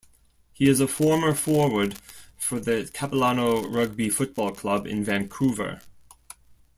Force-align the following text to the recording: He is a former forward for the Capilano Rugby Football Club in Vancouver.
He 0.51 0.67
is 0.67 0.79
a 0.79 0.87
former 0.87 1.35
forward 1.35 1.95
for 2.35 2.59
the 2.59 2.89
Capilano 2.91 3.61
Rugby 3.67 4.09
Football 4.09 4.51
Club 4.53 4.87
in 4.87 5.03
Vancouver. 5.03 5.79